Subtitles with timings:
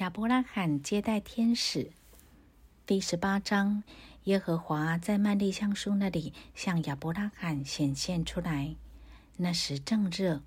[0.00, 1.90] 亚伯拉罕接待天使，
[2.86, 3.82] 第十八章，
[4.24, 8.74] 耶和华在曼利橡树那里向亚伯拉罕显现出来。
[9.36, 10.40] 那时正热，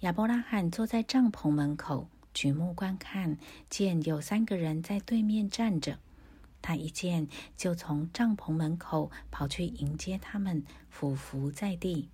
[0.00, 3.36] 亚伯拉罕坐在帐篷门口，举目观看，
[3.68, 5.98] 见有三个人在对面站着。
[6.62, 7.28] 他一见，
[7.58, 12.08] 就从帐篷门口跑去迎接他们，俯伏在地，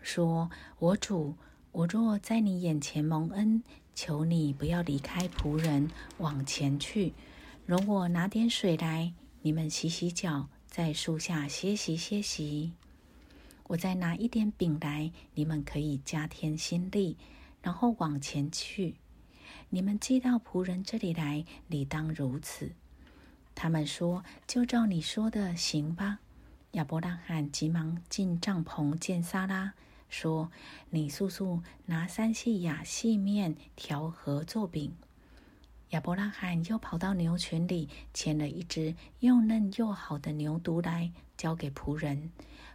[0.00, 1.34] 说：“我主，
[1.72, 3.64] 我若在你眼前蒙恩。”
[3.94, 7.14] 求你不要离开仆人，往前去。
[7.64, 9.12] 容我拿点水来，
[9.42, 12.72] 你们洗洗脚，在树下歇息歇息。
[13.68, 17.16] 我再拿一点饼来，你们可以加添心力，
[17.62, 18.96] 然后往前去。
[19.70, 22.72] 你们寄到仆人这里来，理当如此。
[23.54, 26.18] 他们说：“就照你说的行吧。”
[26.72, 29.72] 亚伯拉罕急忙进帐篷见撒拉。
[30.08, 30.50] 说
[30.90, 34.94] ：“你速速拿三细亚细面调和做饼。”
[35.90, 42.32] 亚伯拉罕又跑到牛群里牵了一只又嫩又好的牛犊来，交给仆人。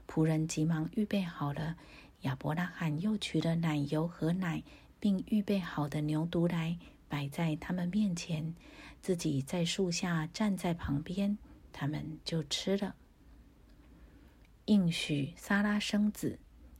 [0.07, 1.75] 仆人急忙预备好了。
[2.21, 4.63] 亚伯拉罕又取了奶油和奶，
[4.99, 8.55] 并预备好的牛犊来，摆在他们面前，
[9.01, 11.37] 自己在树下站在旁边，
[11.71, 12.95] 他们就吃了。
[14.65, 16.39] 应许撒拉生子。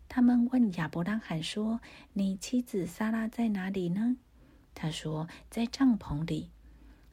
[0.10, 1.80] 他们问亚伯拉罕说
[2.14, 4.18] ：“你妻子撒拉在哪里呢？”
[4.74, 6.50] 他说：“在帐篷里。”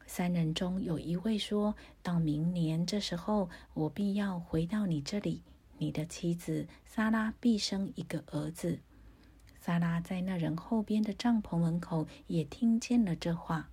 [0.06, 5.42] 三人中有一位说：“到明年这时候，我必要回到你这里，
[5.76, 8.78] 你的妻子撒拉必生一个儿子。”
[9.60, 13.68] 撒拉在那人后边的帐篷门口也听见了这话。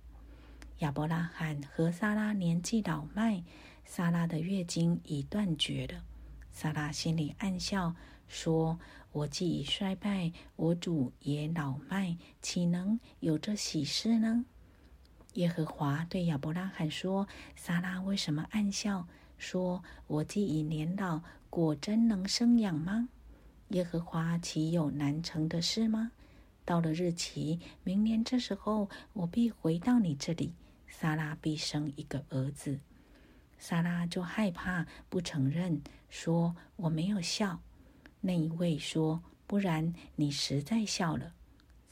[0.80, 3.42] 亚伯拉罕和撒拉年纪老迈，
[3.86, 6.02] 撒拉的月经已断绝了。
[6.50, 7.94] 撒拉心里暗笑，
[8.28, 8.78] 说。
[9.14, 14.44] 我既已衰败，我主也老迈，岂能有这喜事呢？
[15.34, 19.06] 耶和华对亚伯拉罕说：“撒拉为什么暗笑？
[19.38, 23.08] 说我既已年老，果真能生养吗？
[23.68, 26.10] 耶和华岂有难成的事吗？
[26.64, 30.52] 到了日期，明年这时候，我必回到你这里，
[30.88, 32.80] 撒拉必生一个儿子。
[33.60, 37.60] 撒拉就害怕，不承认，说我没有笑。”
[38.26, 41.34] 那一位说：“不然，你实在笑了。”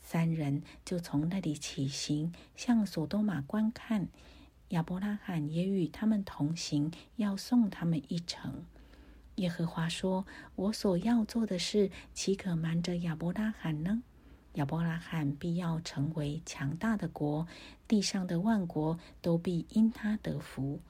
[0.00, 4.08] 三人就从那里起行，向索多玛观看。
[4.70, 8.64] 亚伯拉罕也与他们同行，要送他们一程。
[9.34, 10.26] 耶和华说
[10.56, 14.02] ：“我所要做的事，岂可瞒着亚伯拉罕呢？
[14.54, 17.46] 亚伯拉罕必要成为强大的国，
[17.86, 20.80] 地上的万国都必因他得福。”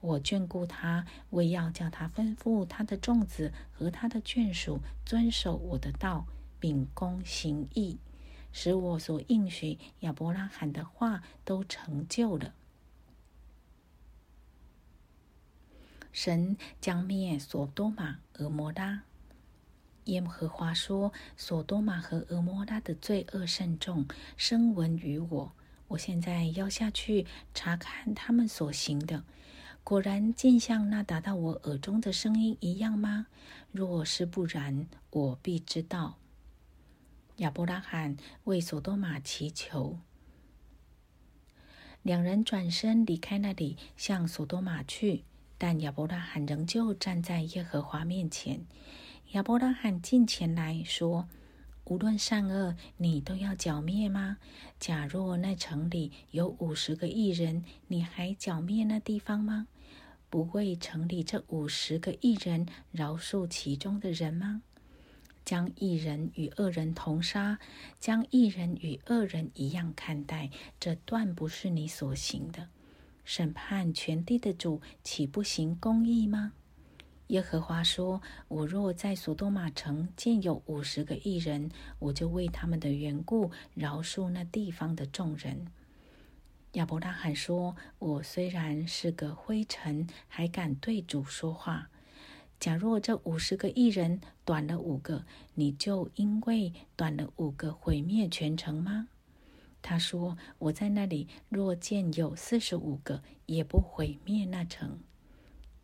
[0.00, 6.26] 我眷顾他，为要叫他吩咐他的众子和他的眷属遵守我的道，
[6.58, 7.98] 秉公行义，
[8.50, 12.54] 使我所应许亚伯拉罕的话都成就了。
[16.12, 19.02] 神将灭索多玛、俄摩拉。
[20.06, 24.06] 耶和华说：“索多玛和俄摩拉的罪恶甚重，
[24.36, 25.52] 声闻于我。
[25.88, 29.22] 我现在要下去查看他们所行的。”
[29.82, 33.26] 果然，竟像那达到我耳中的声音一样吗？
[33.72, 36.16] 若是不然，我必知道。
[37.36, 39.98] 亚伯拉罕为索多玛祈求，
[42.02, 45.24] 两人转身离开那里，向索多玛去。
[45.56, 48.64] 但亚伯拉罕仍旧站在耶和华面前。
[49.32, 51.28] 亚伯拉罕近前来说
[51.90, 54.36] ：“无论善恶，你都要剿灭吗？
[54.78, 59.66] 假若那城里有五十个异人，你还剿灭那地方吗？”
[60.30, 64.62] 不为城里这五十个异人饶恕其中的人吗？
[65.44, 67.58] 将异人与恶人同杀，
[67.98, 72.68] 将异人与恶人一样看待，这断不是你所行的。
[73.24, 76.52] 审判全地的主岂不行公义吗？
[77.30, 81.70] 耶和华说：“我若在索多玛城见有五十个艺人，
[82.00, 85.68] 我就为他们的缘故饶恕那地方的众人。”
[86.74, 91.88] 亚伯拉罕说：“我虽然是个灰尘，还敢对主说话。
[92.58, 95.24] 假若这五十个艺人短了五个，
[95.54, 99.06] 你就因为短了五个毁灭全城吗？”
[99.80, 104.98] 他说：“我在那里若见有四十五个，也不毁灭那城。”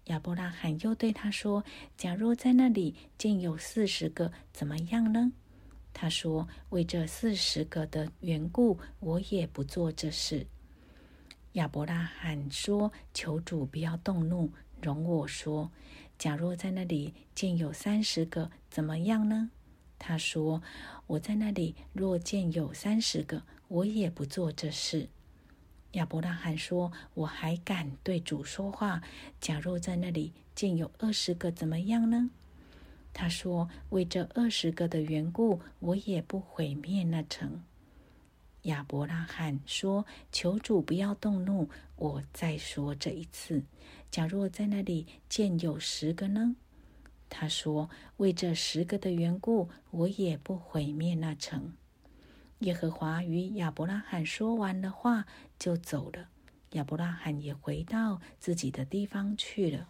[0.06, 1.64] 亚伯拉罕又对他说
[1.96, 5.32] ：“假若在那里见有四十个，怎么样呢？”
[5.92, 10.46] 他说：“为这四十个的缘故，我也不做这事。”
[11.54, 15.72] 亚伯拉罕说：“求主不要动怒，容我说。
[16.18, 19.50] 假若在那里见有三十个，怎么样呢？”
[19.98, 20.62] 他说
[21.08, 25.08] ：“我在那里若见有三十个，我也不做这事。”
[25.96, 29.02] 亚伯拉罕说：“我还敢对主说话？
[29.40, 32.30] 假若在那里见有二十个，怎么样呢？”
[33.14, 37.62] 他说：“为这二十个的缘故，我也不毁灭那城。”
[38.64, 43.62] 亚伯拉罕说：“求主不要动怒，我再说这一次。
[44.10, 46.56] 假若在那里见有十个呢？”
[47.30, 47.88] 他说
[48.18, 51.72] ：“为这十个的缘故，我也不毁灭那城。”
[52.60, 55.26] 耶和华与亚伯拉罕说完的话，
[55.58, 56.28] 就走了。
[56.70, 59.88] 亚伯拉罕也回到自己的地方去了。